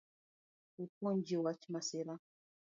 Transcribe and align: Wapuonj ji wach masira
Wapuonj 0.77 1.21
ji 1.27 1.35
wach 1.43 1.63
masira 1.73 2.13